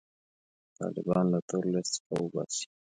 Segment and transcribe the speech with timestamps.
[0.79, 2.65] طالبان له تور لیست څخه وباسي.